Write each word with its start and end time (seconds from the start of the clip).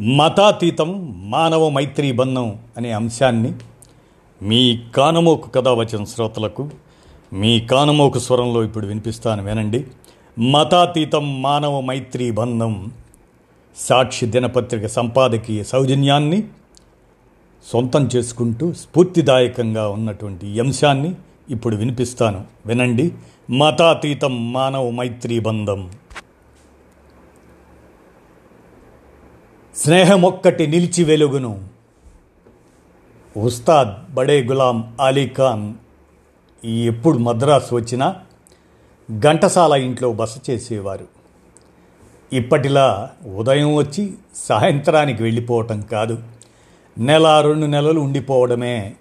మతాతీతం 0.00 1.14
మానవ 1.30 1.68
మైత్రి 1.68 2.12
బంధం 2.12 2.58
అనే 2.76 2.92
అంశాన్ని 2.92 3.52
మీ 4.42 4.78
కానమోకు 4.96 5.48
కథ 5.48 5.68
వచ్చిన 5.68 6.04
శ్రోతలకు 6.04 6.70
మీ 7.32 7.60
కానమోకు 7.60 8.18
స్వరంలో 8.18 8.64
ఇప్పుడు 8.64 8.86
వినిపిస్తాను 8.86 9.44
వినండి. 9.44 9.84
మతాతీతం 10.38 11.42
మానవ 11.42 11.80
మైత్రి 11.80 12.30
బంధం 12.30 12.90
సాక్షి 13.76 14.26
దినపత్రిక 14.26 14.86
సంపాదకీయ 14.86 15.62
సౌజన్యాన్ని 15.62 16.42
సొంతం 17.72 18.08
చేసుకుంటూ 18.16 18.72
స్ఫూర్తిదాయకంగా 18.72 19.88
ఉన్నటువంటి 19.88 20.46
ఈ 20.46 20.60
అంశాన్ని 20.60 21.14
ఇప్పుడు 21.48 21.76
వినిపిస్తాను 21.76 22.44
వినండి. 22.66 23.12
మతాతీతం 23.50 24.52
మానవ 24.52 24.90
మైత్రీ 24.90 25.38
బంధం. 25.38 25.90
స్నేహమొక్కటి 29.76 30.66
నిలిచి 30.66 31.04
వెలుగును. 31.04 31.64
ఉస్తాద్ 33.36 34.14
బడే 34.14 34.42
గులాం 34.42 34.96
అలీ 35.00 35.28
ఖాన్ 35.28 35.74
ఎప్పుడు 36.66 37.18
మద్రాసు 37.18 37.74
వచ్చినా 37.74 38.16
ఘంటసాల 39.18 39.72
ఇంట్లో 39.72 40.12
బస 40.12 40.50
చేసేవారు. 40.50 41.06
ఇప్పటిలా 42.32 43.10
ఉదయం 43.36 43.74
వచ్చి 43.74 44.14
సాయంత్రానికి 44.34 45.22
వెళ్ళిపోవటం 45.22 45.80
కాదు. 45.80 46.18
నెల 46.98 47.40
రెండు 47.40 47.66
నెలలు 47.66 48.00
ఉండిపోవడమే. 48.00 48.94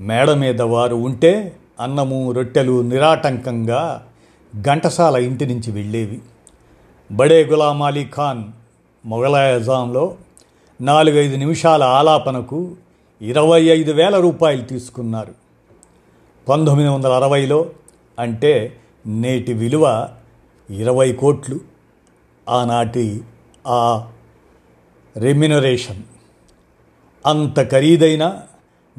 మేడ 0.00 0.30
మీద 0.30 0.62
వారు 0.62 0.94
ఉంటే 0.94 1.56
అన్నము 1.80 2.32
రొట్టెలు 2.32 2.82
నిరాటంకంగా 2.82 4.06
ఘంటసాల 4.60 5.16
ఇంటి 5.16 5.46
నుంచి 5.46 5.70
వెళ్ళేవి. 5.72 6.20
బడే 7.12 7.44
గులాం 7.44 7.82
అలీ 7.82 8.04
ఖాన్ 8.04 8.44
మొఘలాయజాంలో 9.04 10.14
నాలుగైదు 10.80 11.36
నిమిషాల 11.36 11.82
ఆలాపనకు 11.82 12.70
ఇరవై 13.22 13.62
ఐదు 13.62 13.92
వేల 13.92 14.20
రూపాయలు 14.20 14.62
తీసుకున్నారు. 14.62 15.34
పంతొమ్మిది 16.48 16.88
వందల 16.88 17.12
అరవైలో 17.12 17.66
అంటే 18.18 18.76
నేటి 19.06 19.52
విలువ 19.52 20.08
ఇరవై 20.70 21.12
కోట్లు. 21.12 21.60
ఆనాటి 22.48 23.20
ఆ 23.66 24.08
రెమ్యునరేషన్. 25.16 26.02
అంత 27.26 27.70
ఖరీదైన 27.70 28.40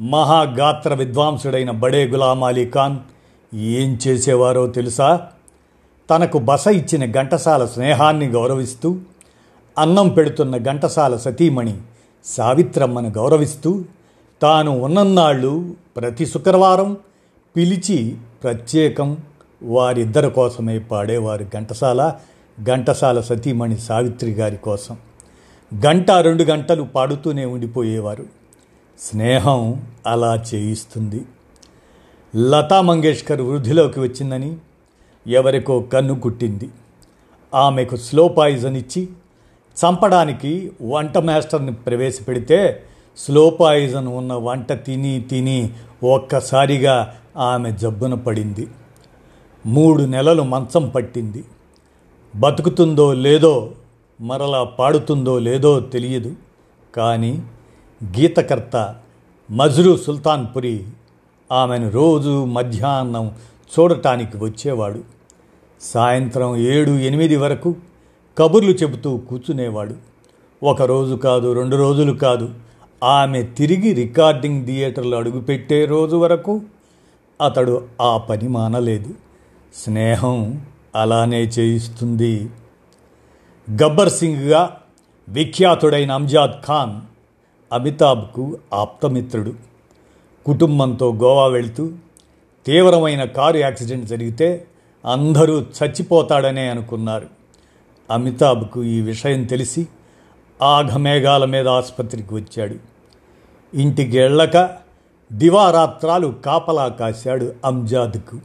మహాగాత్ర 0.00 0.94
విద్వాంసుడైన 0.94 1.70
బడే 1.70 2.06
గులాం 2.06 2.44
అలీ 2.44 2.70
ఖాన్ 2.70 2.98
ఏం 3.54 3.98
చేసేవారో 4.08 4.66
తెలుసా? 4.66 5.28
తనకు 6.10 6.38
బస 6.38 6.66
ఇచ్చిన 6.66 7.12
ఘంటసాల 7.12 7.66
స్నేహాన్ని 7.66 8.28
గౌరవిస్తూ 8.28 8.96
అన్నం 9.78 10.08
పెడుతున్న 10.08 10.56
ఘంటసాల 10.56 11.16
సతీమణి 11.16 11.78
సావిత్రమ్మను 12.24 13.08
గౌరవిస్తూ 13.08 13.84
తాను 14.42 14.80
ఉన్నన్నాళ్ళు 14.80 15.74
ప్రతి 15.96 16.26
శుక్రవారం 16.26 16.96
పిలిచి 17.56 18.16
ప్రత్యేకం 18.42 19.16
వారిద్దరి 19.62 20.30
కోసమే 20.30 20.78
పాడేవారు 20.78 21.46
ఘంటసాల 21.54 22.14
ఘంటసాల 22.62 23.20
సతీమణి 23.20 23.78
సావిత్రి 23.78 24.30
గారి 24.30 24.56
కోసం. 24.56 24.96
గంట 25.86 26.10
రెండు 26.10 26.42
గంటలు 26.42 26.82
పాడుతూనే 26.82 27.44
ఉండిపోయేవారు. 27.44 28.24
స్నేహం 29.00 29.82
అలా 30.06 30.44
చేయిస్తుంది. 30.54 31.24
లతా 32.36 32.80
మంగేష్కర్ 32.80 33.40
వృద్ధిలోకి 33.40 34.00
వచ్చిందని 34.00 34.56
ఎవరికో 35.26 35.80
కన్ను 35.80 36.20
కుట్టింది. 36.20 36.68
ఆమెకు 37.54 37.96
స్లో 37.96 38.28
పాయిజన్ 38.28 38.76
ఇచ్చి 38.76 39.08
చంపడానికి 39.84 40.72
వంట 40.82 41.18
మాస్టర్ని 41.18 41.72
ప్రవేశపెడితే 41.72 42.82
స్లో 43.16 43.50
పాయిజన్ 43.50 44.08
ఉన్న 44.08 44.32
వంట 44.32 44.72
తిని 44.72 45.20
తిని 45.20 45.72
ఒక్కసారిగా 46.04 47.14
ఆమె 47.36 47.70
జబ్బున 47.70 48.14
పడింది. 48.14 48.68
మూడు 49.66 50.02
నెలలు 50.02 50.42
మంచం 50.42 50.88
పట్టింది. 50.88 51.44
బతుకుతుందో 52.36 53.12
లేదో 53.12 53.70
మరలా 54.20 54.64
పాడుతుందో 54.64 55.38
లేదో 55.38 55.80
తెలియదు. 55.80 56.34
కానీ 56.94 57.42
గీతకర్త 58.04 58.94
మజ్రూ 59.50 59.96
సుల్తాన్పురి 59.96 60.84
ఆమెను 61.52 61.90
రోజు 61.90 62.44
మధ్యాహ్నం 62.44 63.32
చూడటానికి 63.78 64.36
వచ్చేవాడు. 64.36 65.00
సాయంత్రం 65.80 66.56
ఏడు 66.56 66.90
ఎనిమిది 66.90 67.36
వరకు 67.36 67.74
కబుర్లు 68.38 68.70
చెబుతూ 68.70 69.16
కూర్చునేవాడు. 69.16 69.94
ఒక 70.62 70.82
రోజు 70.82 71.14
కాదు 71.14 71.52
రెండు 71.52 71.76
రోజులు 71.76 72.12
కాదు. 72.12 72.54
ఆమె 73.04 73.42
తిరిగి 73.42 73.92
రికార్డింగ్ 73.92 74.66
థియేటర్లో 74.66 75.18
అడుగుపెట్టే 75.18 75.84
రోజు 75.84 76.16
వరకు 76.16 76.60
అతడు 77.44 77.84
ఆ 78.02 78.16
పని 78.16 78.48
మానలేదు. 78.48 79.14
స్నేహం 79.74 80.66
అలానే 80.94 81.42
చేయిస్తుంది. 81.42 82.50
గబ్బర్ 83.82 84.10
సింగ్గా 84.10 84.76
విఖ్యాతుడైన 85.28 86.12
అంజాద్ 86.12 86.66
ఖాన్ 86.66 87.00
అమితాబ్కు 87.74 88.58
ఆప్తమిత్రుడు. 88.74 89.52
కుటుంబంతో 90.46 91.12
గోవా 91.12 91.46
వెళ్తూ 91.46 91.90
తీవ్రమైన 92.66 93.24
కారు 93.24 93.56
యాక్సిడెంట్ 93.56 94.06
జరిగితే 94.06 94.66
అందరూ 95.06 95.60
చచ్చిపోతాడనే 95.60 96.68
అనుకున్నారు. 96.68 97.37
అమితాబ్కు 98.10 98.84
ఈ 98.84 99.00
విషయం 99.00 99.44
తెలిసి 99.44 99.88
ఆఘమేఘాల 100.62 101.44
మీద 101.44 101.68
ఆసుపత్రికి 101.68 102.34
వచ్చాడు. 102.34 102.74
ఇంటికి 103.74 104.18
వెళ్ళక 104.18 104.70
దివారాత్రాలు 105.32 106.34
కాపలా 106.44 106.88
కాశాడు 106.88 107.54
అంజాద్కు. 107.64 108.38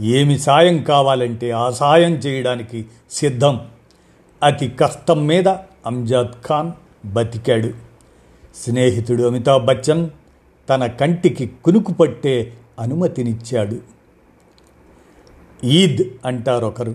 ఏమి 0.00 0.38
సాయం 0.38 0.82
కావాలంటే 0.82 1.50
ఆ 1.50 1.70
సాయం 1.70 2.12
చేయడానికి 2.12 2.86
సిద్ధం. 3.10 3.60
అతి 4.42 4.68
కష్టం 4.68 5.26
మీద 5.26 5.48
అంజాద్ 5.86 6.46
ఖాన్ 6.46 6.72
బతికాడు. 7.06 7.70
స్నేహితుడు 8.56 9.22
అమితాబ్ 9.22 9.66
బచ్చన్ 9.66 10.10
తన 10.70 10.86
కంటికి 10.86 11.52
కునుకు 11.64 11.92
పట్టే 11.92 12.52
అనుమతినిచ్చాడు. 12.78 13.76
ఈద్ 15.66 16.02
అంటారొకరు. 16.26 16.94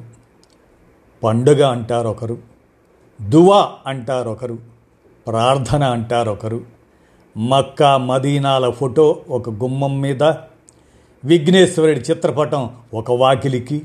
పండుగ 1.23 1.65
అంటారొకరు 1.65 2.37
దువా 3.21 3.71
అంటారొకరు 3.87 4.57
ప్రార్థన 5.27 5.83
అంటారొకరు. 5.83 6.61
మక్కా 7.37 7.97
మదీనాల 7.97 8.69
ఫోటో 8.69 9.21
ఒక 9.29 9.49
గుమ్మం 9.49 10.01
మీద 10.01 10.23
విఘ్నేశ్వరుడి 11.25 11.99
చిత్రపటం 11.99 12.69
ఒక 12.93 13.11
వాకిలికి 13.11 13.81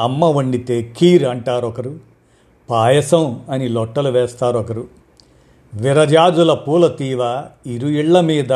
అమ్మ 0.00 0.24
వండితే 0.24 0.94
కీర్ 0.96 1.24
అంటారొకరు 1.24 1.98
పాయసం 2.70 3.42
అని 3.50 3.68
లొట్టలు 3.68 4.10
వేస్తారొకరు. 4.10 4.86
విరజాజుల 5.74 6.54
పూల 6.54 6.86
తీవ 6.86 7.44
ఇరు 7.66 7.88
ఇళ్ళ 7.88 8.20
మీద 8.20 8.52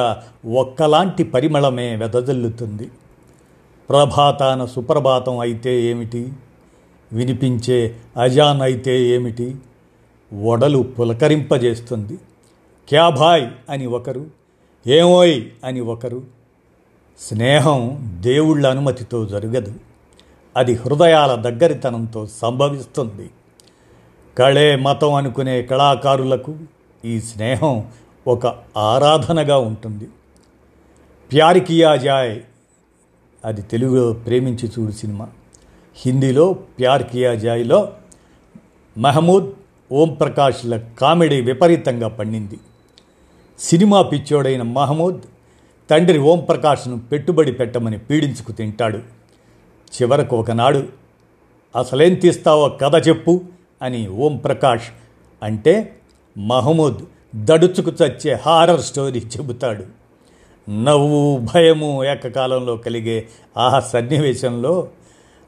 ఒక్కలాంటి 0.55 1.23
పరిమళమే 1.25 1.97
వెదజల్లుతుంది. 1.97 2.91
ప్రభాతాన 3.91 4.65
సుప్రభాతం 4.65 5.39
అయితే 5.39 5.83
ఏమిటి? 5.83 6.33
వినిపించే 7.13 7.97
అజాన్ 8.21 8.63
అయితే 8.63 9.03
ఏమిటి? 9.03 9.57
వడలు 10.43 10.79
పులకరింపజేస్తుంది. 10.79 12.19
క్యాభాయ్ 12.89 13.47
అని 13.71 13.87
ఒకరు 13.87 14.27
ఏమోయ్ 14.87 15.45
అని 15.65 15.81
ఒకరు. 15.81 16.23
స్నేహం 17.21 18.17
దేవుళ్ళ 18.21 18.67
అనుమతితో 18.67 19.27
జరగదు. 19.27 19.75
అది 20.57 20.75
హృదయాల 20.75 21.35
దగ్గరితనంతో 21.35 22.27
సంభవిస్తుంది. 22.27 23.31
కళే 24.39 24.77
మతం 24.77 25.15
అనుకునే 25.15 25.63
కళాకారులకు 25.63 26.57
ఈ 27.05 27.21
స్నేహం 27.21 27.89
ఒక 28.27 28.47
ఆరాధనగా 28.77 29.59
ఉంటుంది. 29.59 30.09
ప్యారికియా 31.33 31.97
జాయ్ 31.97 32.41
అది 33.45 33.63
తెలుగులో 33.63 34.13
ప్రేమించి 34.13 34.69
చూడు 34.69 34.93
సినిమా. 34.93 35.29
హిందీలో 36.01 36.53
ప్యార్ 36.53 37.03
కియా 37.03 37.35
జాయ్లో 37.35 37.93
మహమూద్ 38.99 39.51
ఓం 39.93 40.15
ప్రకాష్ల 40.15 40.77
కామెడీ 40.77 41.41
విపరీతంగా 41.41 42.09
పండింది. 42.09 42.59
సినిమా 43.59 44.03
పిచ్చోడైన 44.03 44.63
మహమూద్ 44.63 45.21
తండ్రి 45.91 46.19
ఓం 46.19 46.41
ప్రకాష్ను 46.41 47.01
పెట్టుబడి 47.01 47.53
పెట్టమని 47.53 47.99
పీడించుకు 47.99 48.53
తింటాడు. 48.53 48.99
చివరకు 49.95 50.37
ఒకనాడు 50.37 50.89
అసలేం 51.77 52.15
తీస్తావో 52.15 52.69
కథ 52.69 53.09
చెప్పు 53.09 53.41
అని 53.83 54.09
ఓం 54.09 54.37
ప్రకాష్ 54.37 54.89
అంటే 55.43 55.97
మహమూద్ 56.39 57.01
దడుచుకు 57.35 57.93
చచ్చే 58.03 58.33
హారర్ 58.35 58.81
స్టోరీ 58.81 59.21
చెబుతాడు. 59.21 59.85
నవ్వు 60.71 61.47
భయము 61.55 62.05
ఏకకాలంలో 62.05 62.77
కలిగే 62.77 63.29
ఆ 63.57 63.81
సన్నివేశంలో 63.81 64.89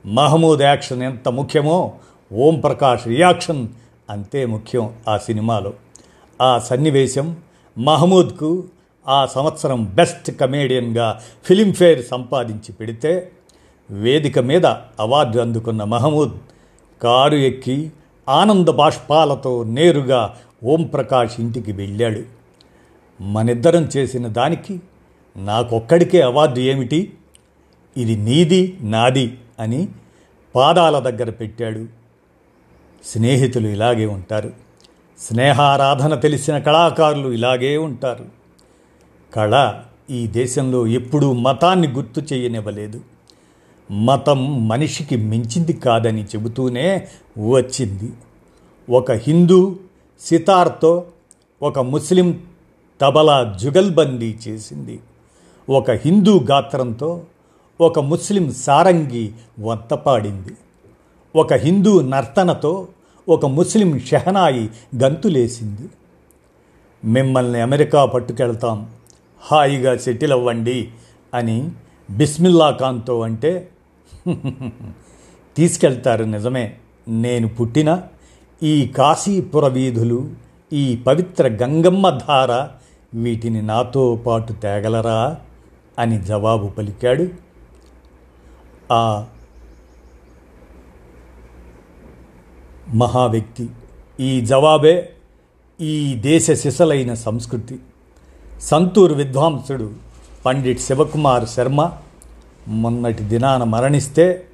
మహమూద్ 0.07 0.63
యాక్షన్ 0.63 1.03
ఎంత 1.03 1.29
ముఖ్యమో 1.29 1.93
ఓం 2.33 2.61
ప్రకాష్ 2.61 3.07
రియాక్షన్ 3.07 3.69
అంతే 4.11 4.47
ముఖ్యం 4.47 4.91
ఆ 5.09 5.17
సినిమాలో. 5.17 5.73
ఆ 6.43 6.59
సన్నివేశం 6.59 7.37
మహమూద్కు 7.79 8.65
ఆ 9.09 9.27
సంవత్సరం 9.27 9.85
బెస్ట్ 9.85 10.31
కమేడియన్గా 10.31 11.21
ఫిలింఫేర్ 11.45 12.07
సంపాదించి 12.07 12.73
పెడితే 12.73 13.33
వేదిక 13.91 14.39
మీద 14.39 14.67
అవార్డు 15.01 15.39
అందుకున్న 15.39 15.85
మహమూద్ 15.85 16.33
కారు 17.03 17.37
ఎక్కి 17.37 17.93
ఆనంద 18.29 18.69
బాష్పాలతో 18.69 19.63
నేరుగా 19.63 20.37
ఓం 20.65 20.83
ప్రకాష్ 20.83 21.33
ఇంటికి 21.39 21.73
వెళ్ళాడు. 21.73 22.21
మనిద్దరం 23.23 23.89
చేసిన 23.97 24.27
దానికి 24.27 24.81
నాకొక్కడికే 25.37 26.21
అవార్డు 26.21 26.61
ఏమిటి? 26.61 27.13
ఇది 27.97 28.17
నీది 28.17 28.77
నాది. 28.81 29.39
అని 29.63 29.89
పాదాల 30.55 30.99
దగ్గర 30.99 31.31
పెట్టాడు. 31.31 31.87
స్నేహితులు 33.05 33.69
ఇలాగే 33.69 34.07
ఉంటారు. 34.07 34.53
స్నేహారాధన 35.19 36.15
తెలిసిన 36.15 36.59
కళాకారులు 36.59 37.29
ఇలాగే 37.29 37.77
ఉంటారు. 37.77 38.25
కళ 39.35 39.81
ఈ 40.11 40.27
దేశంలో 40.27 40.87
ఎప్పుడూ 40.87 41.33
మతాన్ని 41.33 41.89
గుర్తు 41.89 42.35
చేయనివ్వలేదు. 42.35 43.01
మతం 43.91 44.69
మనిషికి 44.69 45.17
మించింది 45.17 45.73
కాదని 45.73 46.25
చెబుతూనే 46.25 47.09
వచ్చింది. 47.39 48.13
ఒక 48.91 49.13
హిందూ 49.13 49.77
సితార్తో 50.21 51.07
ఒక 51.63 51.79
ముస్లిం 51.79 52.43
తబలా 53.01 53.59
జుగల్బందీ 53.61 54.39
చేసింది. 54.49 55.01
ఒక 55.71 55.91
హిందూ 55.91 56.41
గాత్రంతో 56.51 57.23
ఒక 57.83 57.99
ముస్లిం 57.99 58.53
సారంగి 58.53 59.33
వంతపాడింది. 59.61 60.53
ఒక 61.37 61.53
హిందూ 61.53 62.03
నర్తనతో 62.03 62.89
ఒక 63.29 63.47
ముస్లిం 63.47 64.01
షెహనాయి 64.01 64.71
గంతులేసింది. 64.97 65.89
మిమ్మల్ని 67.05 67.61
అమెరికా 67.61 68.05
పట్టుకెళ్తాం. 68.05 68.91
హాయిగా 69.41 69.97
సెటిల్ 69.97 70.33
అవ్వండి 70.33 70.89
అని 71.35 71.71
బిస్మిల్లా 72.11 72.77
ఖాన్తో 72.81 73.21
అంటే 73.21 73.69
తీసుకెళ్తారు 75.57 76.25
నిజమే. 76.25 76.75
నేను 77.09 77.49
పుట్టిన 77.49 78.03
ఈ 78.63 78.87
కాశీపుర 78.87 79.67
వీధులు 79.67 80.31
ఈ 80.73 80.97
పవిత్ర 80.97 81.49
గంగమ్మ 81.49 82.11
ధార 82.11 82.69
వీటిని 83.15 83.63
నాతో 83.63 84.17
పాటు 84.17 84.53
తేగలరా? 84.53 85.37
అని 85.99 86.23
జవాబు 86.23 86.67
పలికాడు 86.69 87.52
ఆ 88.93 89.27
మహావ్యక్తి. 92.95 93.69
ఈ 94.21 94.41
జవాబే 94.41 95.13
ఈ 95.81 96.15
దేశ 96.15 96.51
సిసలైన 96.51 97.15
సంస్కృతి. 97.15 97.79
సంతూర్ 98.61 99.13
విద్వాంసుడు 99.13 99.91
పండిట్ 100.47 100.81
శివకుమార్ 100.81 101.49
శర్మ 101.49 101.93
మొన్నటి 102.69 103.23
దినాన 103.23 103.65
మరణిస్తే 103.65 104.47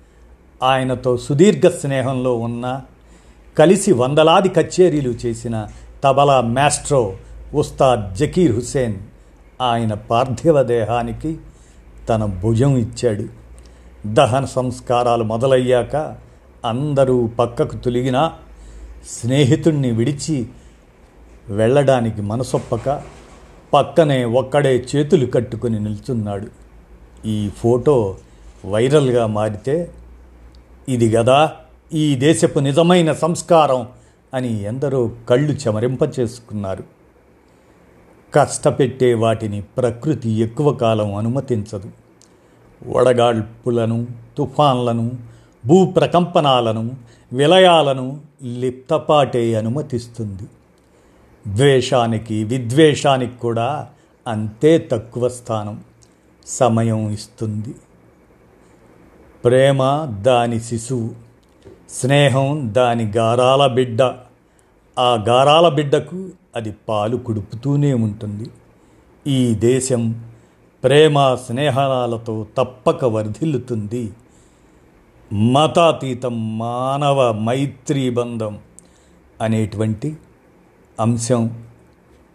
ఆయనతో 0.62 1.16
సుదీర్ఘ 1.16 1.66
స్నేహంలో 1.70 2.36
ఉన్న 2.36 2.82
కలిసి 3.58 3.92
వందలాది 3.92 4.48
కచేరీలు 4.48 5.10
చేసిన 5.10 5.68
తబలా 6.04 6.40
మాస్ట్రో 6.40 7.16
ఉస్తాద్ 7.54 8.16
జకీర్ 8.16 8.52
హుసేన్ 8.52 8.96
ఆయన 9.62 9.94
పార్థివ 9.94 10.62
దేహానికి 10.62 11.38
తన 12.08 12.24
భుజం 12.24 12.76
ఇచ్చాడు. 12.76 13.37
దహన 14.12 14.44
సంస్కారాలు 14.44 15.24
మొదలయ్యాక 15.24 16.16
అందరూ 16.64 17.26
పక్కకు 17.26 17.76
తొలిగినా 17.76 18.32
స్నేహితుణ్ణి 19.08 19.90
విడిచి 19.90 20.48
వెళ్ళడానికి 21.48 22.22
మనసొప్పక 22.22 23.02
పక్కనే 23.74 24.24
ఒక్కడే 24.24 24.86
చేతులు 24.96 25.26
కట్టుకుని 25.26 25.80
నిల్చున్నాడు. 25.80 26.46
ఈ 27.26 27.48
ఫోటో 27.48 28.16
వైరల్గా 28.64 29.26
మారితే 29.26 29.90
ఇది 30.88 31.16
గదా 31.16 31.52
ఈ 31.92 32.14
దేశపు 32.14 32.58
నిజమైన 32.58 33.12
సంస్కారం 33.12 33.88
అని 34.34 34.62
ఎందరో 34.62 35.10
కళ్ళు 35.28 35.52
చెమరింపచేసుకున్నారు. 35.52 36.84
కష్టపెట్టే 38.34 39.14
వాటిని 39.14 39.60
ప్రకృతి 39.60 40.30
ఎక్కువ 40.30 40.72
కాలం 40.72 41.14
అనుమతించదు. 41.14 42.07
వడగాడ్పులను 42.86 44.06
తుఫాన్లను 44.38 45.10
భూప్రకంపనాలను 45.66 46.90
విలయాలను 47.32 48.20
లిప్తపాటే 48.42 49.54
అనుమతిస్తుంది. 49.54 50.42
ద్వేషానికి 51.54 52.44
విద్వేషానికి 52.44 53.38
కూడా 53.38 53.88
అంతే 54.28 54.88
తక్కువ 54.92 55.28
స్థానం 55.28 55.80
సమయం 56.46 57.10
ఇస్తుంది. 57.10 57.74
ప్రేమ 59.44 60.04
దాని 60.22 60.60
శిశువు 60.60 61.10
స్నేహం 61.90 62.74
దాని 62.76 63.12
గారాల 63.16 63.66
బిడ్డ. 63.66 64.02
ఆ 64.98 65.24
గారాల 65.28 65.68
బిడ్డకు 65.68 66.28
అది 66.56 66.74
పాలు 66.88 67.16
కుడుపుతూనే 67.16 67.94
ఉంటుంది. 67.94 68.50
ఈ 69.26 69.54
దేశం 69.54 70.24
ప్రేమ 70.84 71.34
స్నేహాలతో 71.34 72.46
తప్పక 72.56 73.04
వర్ధిల్లుతుంది. 73.04 74.12
మతాతీతం 75.32 76.58
మానవ 76.58 77.32
మైత్రీ 77.32 78.10
బంధం 78.10 78.58
అనేటువంటి 79.42 80.16
అంశం 81.00 81.64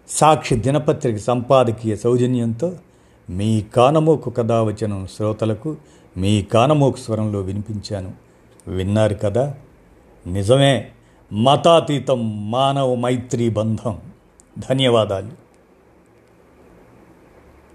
సాక్షి 0.10 0.56
దినపత్రిక 0.56 1.18
సంపాదకీయ 1.18 1.96
సౌజన్యంతో 1.96 2.74
మీ 3.30 3.62
కానమోకు 3.62 4.30
కథావచనం 4.30 5.08
శ్రోతలకు 5.18 5.76
మీ 6.18 6.42
కానమోకు 6.42 6.98
స్వరంలో 6.98 7.42
వినిపించాను. 7.42 8.12
విన్నారు 8.68 9.14
కదా? 9.14 9.56
నిజమే. 10.28 10.92
మతాతీతం 11.34 12.52
మానవ 12.52 12.96
మైత్రీ 12.96 13.50
బంధం. 13.50 14.00
ధన్యవాదాలు. 14.60 15.43